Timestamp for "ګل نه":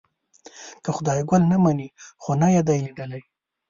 1.29-1.57